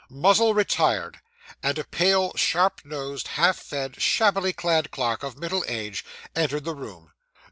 [0.09, 1.19] Muzzle retired;
[1.61, 6.03] and a pale, sharp nosed, half fed, shabbily clad clerk, of middle age,
[6.35, 7.11] entered the room.